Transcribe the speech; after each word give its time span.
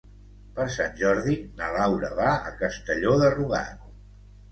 Per 0.59 0.63
Sant 0.75 0.95
Jordi 1.01 1.35
na 1.59 1.67
Laura 1.75 2.09
va 2.21 2.31
a 2.47 2.53
Castelló 2.63 3.13
de 3.25 3.29
Rugat. 3.35 3.85